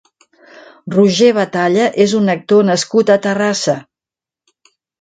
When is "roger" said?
0.95-1.29